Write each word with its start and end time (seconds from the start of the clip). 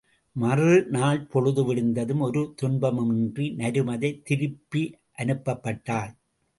மறுநாள் 0.35 1.21
பொழுது 1.25 1.63
விடிந்ததும் 1.63 2.19
ஒரு 2.19 2.55
துன்பமுமின்றி 2.61 3.47
நருமதை 3.55 4.11
திருப்பி 4.23 4.83
அனுப்பப்பட்டாள். 5.17 6.11